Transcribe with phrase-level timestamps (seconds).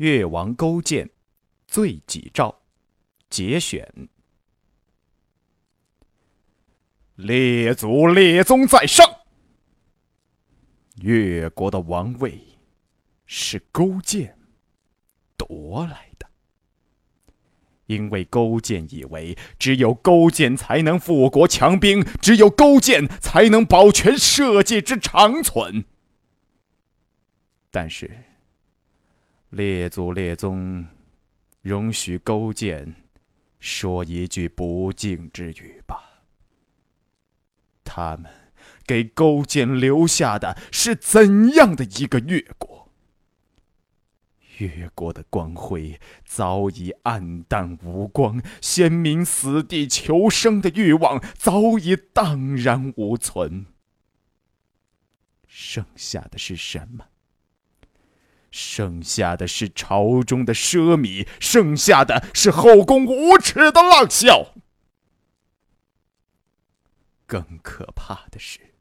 [0.00, 1.10] 越王勾践
[1.66, 2.62] 罪己诏
[3.28, 4.08] 节选。
[7.16, 9.06] 列祖列宗在上，
[11.02, 12.40] 越国的王位
[13.26, 14.38] 是勾践
[15.36, 16.26] 夺来的，
[17.84, 25.84] 因为勾践以为只有勾践才能富国强兵，只有勾践才能保全社稷之长存。
[27.70, 28.10] 但是，
[29.50, 30.86] 列祖列宗
[31.60, 32.94] 容许勾践
[33.58, 36.22] 说一句不敬之语吧。
[37.82, 38.30] 他们
[38.86, 42.92] 给勾践留下的是怎样的一个越国？
[44.58, 53.66] 越国的光辉早已黯淡无光，先民死地求生的欲望早已荡然无存。
[55.48, 57.06] 剩下的是什么？
[58.50, 64.54] 剩下的是朝中的奢靡，剩下的是后宫无耻的浪笑。
[67.26, 68.74] 更可怕的是，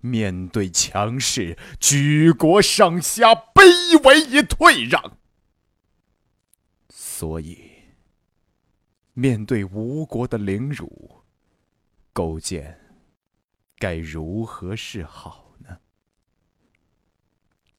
[0.00, 5.18] 面对强势，举国上下卑微以退让。
[6.88, 7.70] 所以，
[9.12, 11.22] 面对吴国的凌辱，
[12.12, 12.78] 勾践
[13.78, 15.45] 该如何是好？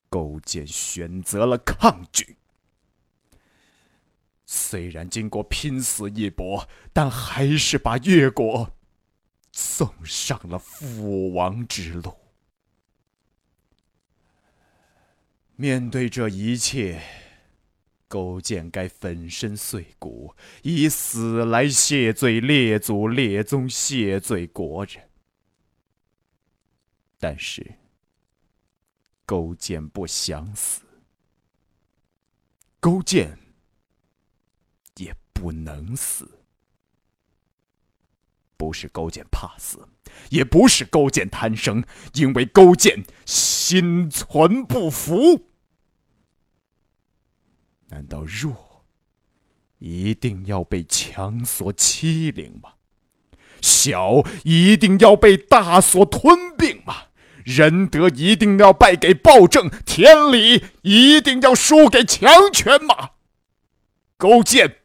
[0.10, 2.38] 勾践选择了抗拒。
[4.46, 8.74] 虽然经过拼死一搏，但还是把越国。
[9.52, 12.16] 送上了覆亡之路。
[15.56, 17.02] 面对这一切，
[18.08, 25.10] 勾践该粉身碎骨，以死来谢罪列祖列宗，谢罪国人。
[27.18, 27.80] 但是，
[29.28, 30.82] 勾践不想死，
[32.80, 33.38] 勾践
[34.96, 36.40] 也不能死。
[38.56, 39.88] 不是勾践怕死，
[40.30, 41.84] 也不是勾践贪生，
[42.14, 45.50] 因为勾践心存不服。
[47.90, 48.86] 难道弱
[49.78, 52.76] 一定要被强所欺凌吗？
[53.62, 57.08] 小一定要被大所吞并吗？
[57.48, 59.70] 仁德一定要败给暴政？
[59.86, 63.12] 天理一定要输给强权吗？
[64.18, 64.80] 勾践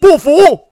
[0.00, 0.70] 不服。